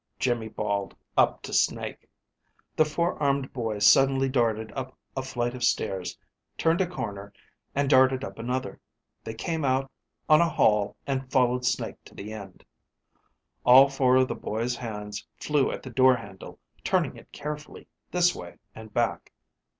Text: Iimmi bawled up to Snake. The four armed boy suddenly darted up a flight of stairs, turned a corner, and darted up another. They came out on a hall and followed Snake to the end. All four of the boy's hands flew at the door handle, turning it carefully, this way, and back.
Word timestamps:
Iimmi 0.19 0.47
bawled 0.49 0.95
up 1.15 1.43
to 1.43 1.53
Snake. 1.53 2.09
The 2.75 2.85
four 2.85 3.21
armed 3.21 3.53
boy 3.53 3.77
suddenly 3.77 4.29
darted 4.29 4.71
up 4.71 4.97
a 5.15 5.21
flight 5.21 5.53
of 5.53 5.63
stairs, 5.63 6.17
turned 6.57 6.81
a 6.81 6.87
corner, 6.87 7.31
and 7.75 7.87
darted 7.87 8.23
up 8.23 8.39
another. 8.39 8.79
They 9.23 9.35
came 9.35 9.63
out 9.63 9.91
on 10.27 10.41
a 10.41 10.49
hall 10.49 10.95
and 11.05 11.31
followed 11.31 11.65
Snake 11.67 12.03
to 12.05 12.15
the 12.15 12.33
end. 12.33 12.65
All 13.63 13.89
four 13.89 14.15
of 14.15 14.27
the 14.27 14.33
boy's 14.35 14.75
hands 14.75 15.27
flew 15.39 15.71
at 15.71 15.83
the 15.83 15.91
door 15.91 16.15
handle, 16.15 16.57
turning 16.83 17.15
it 17.15 17.31
carefully, 17.31 17.87
this 18.09 18.33
way, 18.33 18.57
and 18.73 18.91
back. 18.91 19.31